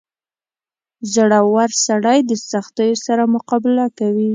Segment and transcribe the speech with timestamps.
[1.13, 4.29] •زړور سړی د سختیو سره مقابله کوي.